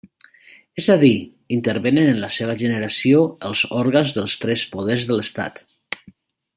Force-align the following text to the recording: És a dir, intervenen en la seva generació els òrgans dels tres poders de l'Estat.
És 0.81 0.85
a 0.93 0.95
dir, 1.03 1.11
intervenen 1.57 2.09
en 2.13 2.17
la 2.23 2.31
seva 2.37 2.57
generació 2.63 3.21
els 3.51 3.63
òrgans 3.83 4.17
dels 4.19 4.41
tres 4.47 4.69
poders 4.77 5.11
de 5.13 5.21
l'Estat. 5.21 5.67